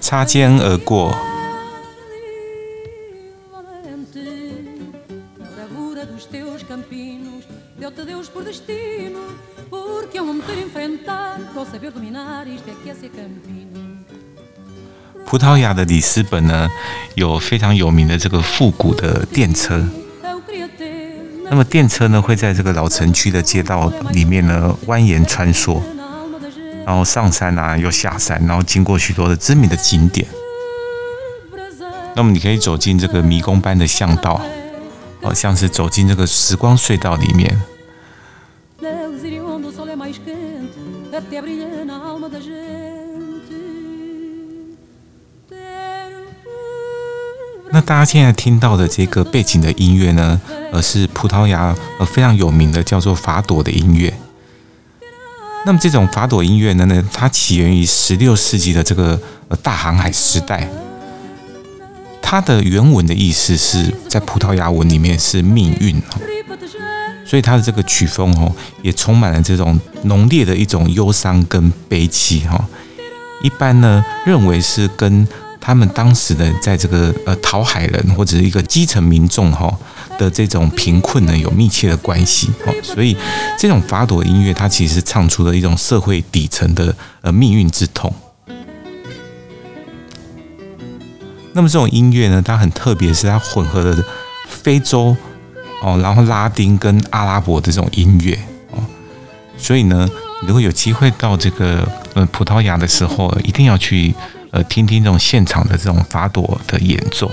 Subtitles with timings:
[0.00, 1.12] 擦肩而过。
[15.25, 16.69] 葡萄牙的里斯本呢，
[17.15, 19.87] 有非常有名的这个复古的电车。
[21.49, 25.81] 那么电车呢，会在这个老城区的街道里面呢蜿蜒穿梭，
[26.85, 30.25] 然后上山啊，又下山，然后经过许多的知名的景点。
[32.15, 34.41] 那么你可以走进这个迷宫般的巷道，
[35.21, 37.61] 好像是走进这个时光隧道里面。
[47.73, 50.41] 那大家现在听到的这个背景的音乐呢，
[50.73, 54.13] 呃，是葡萄牙呃非常有名的叫做法朵的音乐。
[55.65, 60.67] 那么这种法朵音乐呢，呢，它起源于十六世纪的这个呃大航海时代。
[62.21, 66.01] 它的原文的意思是在葡萄牙文里面是命运，
[67.31, 72.67] 所以它的这个曲风哦，也充满了这种浓烈的一种忧伤跟悲戚哈。
[73.41, 75.25] 一般呢认为是跟
[75.61, 79.73] 他们当时的在这个呃讨海人或者是一个基层民众哈
[80.19, 83.15] 的这种贫困呢有密切的关系哈，所以
[83.57, 88.13] 这种法朵音乐它其实唱出了一种社会底层的呃命运之痛。
[91.53, 94.03] 那么这种音乐呢，它很特别，是它混合了
[94.49, 95.15] 非洲
[95.81, 98.37] 哦，然后拉丁跟阿拉伯的这种音乐
[98.71, 98.81] 哦，
[99.57, 100.09] 所以呢，
[100.47, 104.15] 如果有机会到这个呃葡萄牙的时候，一定要去。
[104.53, 107.31] 呃，听听这种现场的这种法朵的演奏。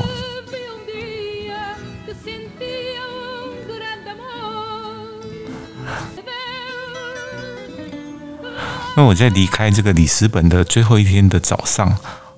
[8.97, 11.89] 那我在离开这个里斯本的最后一天的早上，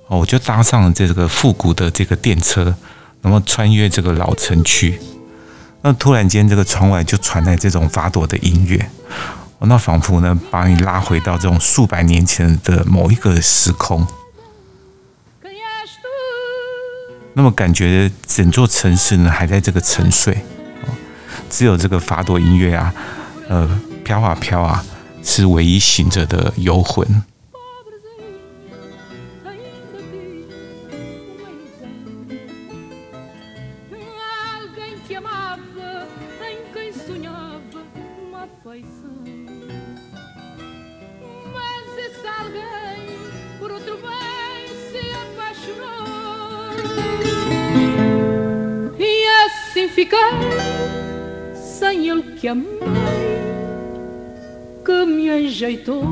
[0.06, 2.74] 哦，我就搭上了这个复古的这个电车，
[3.20, 4.98] 然后穿越这个老城区。
[5.82, 8.90] 那突然间，这个窗外就传来这种法朵的音乐，
[9.60, 14.06] 那仿佛呢，把你拉回到这种数百年前的某一个时空。
[17.32, 20.36] 那么感觉整座城市呢还在这个沉睡，
[21.48, 22.92] 只有这个法朵音乐啊，
[23.48, 24.84] 呃，飘啊飘啊，
[25.22, 27.22] 是唯一醒着的游魂。
[35.10, 36.06] que amava,
[36.48, 37.82] em quem sonhava
[38.16, 39.24] uma afeição.
[41.52, 43.18] Mas esse alguém,
[43.58, 46.76] por outro bem, se apaixonou.
[49.00, 50.16] E assim fiquei,
[51.56, 52.68] sem ele que amei,
[54.84, 56.04] que me enjeitou.